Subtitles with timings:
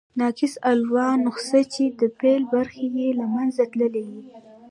[0.21, 4.21] ناقص الاول نسخه، چي د پيل برخي ئې له منځه تللي يي.